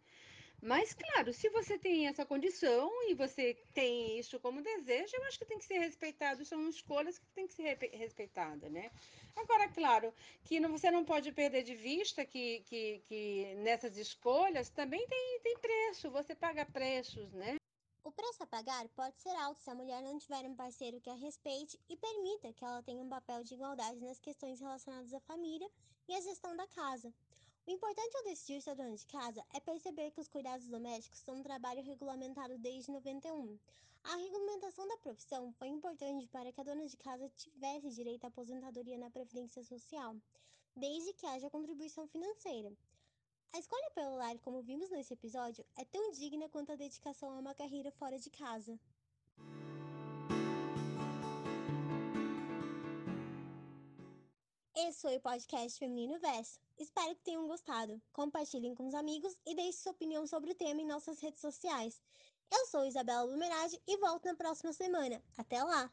Mas, 0.63 0.95
claro, 0.95 1.33
se 1.33 1.51
você 1.51 1.79
tem 1.79 2.07
essa 2.07 2.25
condição 2.25 2.91
e 3.11 3.15
você 3.15 3.55
tem 3.75 4.19
isso 4.19 4.41
como 4.41 4.63
desejo, 4.63 5.15
eu 5.15 5.25
acho 5.25 5.39
que 5.39 5.45
tem 5.45 5.59
que 5.59 5.65
ser 5.65 5.79
respeitado. 5.79 6.45
São 6.45 6.67
escolhas 6.69 7.19
que 7.19 7.27
tem 7.35 7.47
que 7.47 7.53
ser 7.53 7.77
respeitadas, 7.93 8.71
né? 8.73 8.91
Agora, 9.37 9.69
claro, 9.69 10.15
que 10.45 10.59
você 10.61 10.91
não 10.91 11.05
pode 11.05 11.33
perder 11.33 11.65
de 11.65 11.75
vista 11.75 12.25
que, 12.25 12.61
que, 12.61 13.03
que 13.07 13.55
nessas 13.57 13.99
escolhas 13.99 14.71
também 14.71 15.07
tem, 15.07 15.41
tem 15.43 15.59
preço, 15.59 16.11
você 16.11 16.35
paga 16.35 16.65
preços, 16.65 17.33
né? 17.35 17.57
O 18.05 18.13
preço 18.13 18.43
a 18.43 18.47
pagar 18.47 18.87
pode 18.91 19.19
ser 19.19 19.35
alto 19.37 19.59
se 19.63 19.71
a 19.71 19.75
mulher 19.75 20.03
não 20.03 20.19
tiver 20.19 20.45
um 20.45 20.55
parceiro 20.55 21.01
que 21.01 21.09
a 21.09 21.15
respeite 21.15 21.81
e 21.89 21.97
permita 21.97 22.53
que 22.53 22.63
ela 22.63 22.83
tenha 22.83 23.03
um 23.03 23.09
papel 23.09 23.43
de 23.43 23.55
igualdade 23.55 23.99
nas 23.99 24.21
questões 24.21 24.61
relacionadas 24.61 25.15
à 25.15 25.21
família 25.21 25.67
e 26.07 26.15
à 26.15 26.21
gestão 26.21 26.55
da 26.55 26.67
casa. 26.67 27.11
O 27.67 27.71
importante 27.71 28.15
ao 28.15 28.25
decidir 28.25 28.61
ser 28.61 28.75
dona 28.75 28.95
de 28.95 29.07
casa 29.07 29.43
é 29.55 29.59
perceber 29.59 30.11
que 30.11 30.21
os 30.21 30.29
cuidados 30.29 30.69
domésticos 30.69 31.21
são 31.21 31.37
um 31.37 31.43
trabalho 31.43 31.83
regulamentado 31.83 32.59
desde 32.59 32.93
91. 32.93 33.59
A 34.05 34.17
regulamentação 34.17 34.87
da 34.87 34.99
profissão 34.99 35.51
foi 35.55 35.69
importante 35.69 36.27
para 36.27 36.53
que 36.53 36.61
a 36.61 36.65
dona 36.65 36.87
de 36.87 36.99
casa 36.99 37.27
tivesse 37.31 37.89
direito 37.89 38.27
à 38.27 38.29
aposentadoria 38.29 38.99
na 38.99 39.09
Previdência 39.09 39.65
Social, 39.65 40.15
desde 40.77 41.15
que 41.15 41.25
haja 41.25 41.49
contribuição 41.49 42.07
financeira. 42.07 42.71
A 43.55 43.59
escolha 43.61 43.89
pelo 43.95 44.17
lar, 44.17 44.37
como 44.41 44.63
vimos 44.63 44.91
nesse 44.91 45.15
episódio, 45.15 45.65
é 45.79 45.85
tão 45.85 46.11
digna 46.11 46.49
quanto 46.49 46.73
a 46.73 46.75
dedicação 46.75 47.31
a 47.31 47.39
uma 47.39 47.55
carreira 47.55 47.89
fora 47.93 48.19
de 48.19 48.29
casa. 48.29 48.77
Esse 54.75 55.03
foi 55.03 55.19
o 55.19 55.21
podcast 55.21 55.79
Feminino 55.79 56.19
Verso. 56.19 56.59
Espero 56.77 57.15
que 57.15 57.23
tenham 57.23 57.47
gostado. 57.47 58.03
Compartilhem 58.13 58.75
com 58.75 58.89
os 58.89 58.95
amigos 58.95 59.37
e 59.47 59.55
deixem 59.55 59.81
sua 59.81 59.93
opinião 59.93 60.27
sobre 60.27 60.51
o 60.51 60.57
tema 60.57 60.81
em 60.81 60.87
nossas 60.89 61.21
redes 61.21 61.41
sociais. 61.41 62.03
Eu 62.53 62.67
sou 62.67 62.85
Isabela 62.85 63.23
Lumerade 63.23 63.81
e 63.87 63.97
volto 63.99 64.25
na 64.25 64.35
próxima 64.35 64.73
semana. 64.73 65.23
Até 65.39 65.63
lá! 65.63 65.93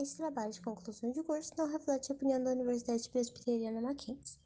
Este 0.00 0.16
trabalho 0.16 0.50
de 0.50 0.62
conclusão 0.62 1.10
de 1.10 1.22
curso 1.22 1.52
não 1.58 1.70
reflete 1.70 2.10
a 2.10 2.14
opinião 2.14 2.42
da 2.42 2.52
Universidade 2.52 3.06
Presbiteriana 3.10 3.82
Mackenzie. 3.82 4.40